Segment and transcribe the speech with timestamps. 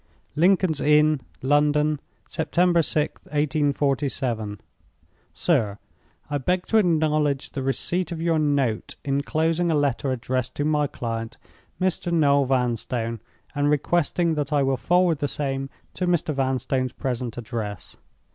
[0.35, 4.59] "Lincoln's Inn, London, "September 6th, 1847.
[5.31, 5.77] "SIR,
[6.27, 10.87] "I beg to acknowledge the receipt of your note, inclosing a letter addressed to my
[10.87, 11.37] client,
[11.79, 12.11] Mr.
[12.11, 13.19] Noel Vanstone,
[13.53, 16.33] and requesting that I will forward the same to Mr.
[16.33, 17.95] Vanstone's present address.